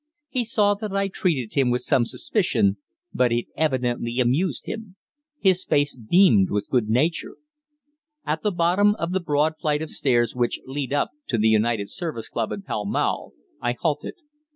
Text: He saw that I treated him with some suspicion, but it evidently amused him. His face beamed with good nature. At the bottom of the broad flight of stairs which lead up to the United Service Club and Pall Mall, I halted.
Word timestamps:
He 0.29 0.43
saw 0.43 0.73
that 0.73 0.91
I 0.93 1.09
treated 1.09 1.53
him 1.53 1.69
with 1.69 1.81
some 1.83 2.05
suspicion, 2.05 2.77
but 3.13 3.31
it 3.31 3.45
evidently 3.55 4.19
amused 4.19 4.65
him. 4.65 4.95
His 5.37 5.63
face 5.63 5.95
beamed 5.95 6.49
with 6.49 6.69
good 6.71 6.89
nature. 6.89 7.35
At 8.25 8.41
the 8.41 8.49
bottom 8.49 8.95
of 8.95 9.11
the 9.11 9.19
broad 9.19 9.59
flight 9.59 9.83
of 9.83 9.91
stairs 9.91 10.35
which 10.35 10.59
lead 10.65 10.91
up 10.91 11.11
to 11.27 11.37
the 11.37 11.49
United 11.49 11.87
Service 11.87 12.29
Club 12.29 12.51
and 12.51 12.65
Pall 12.65 12.87
Mall, 12.87 13.33
I 13.61 13.73
halted. 13.79 14.15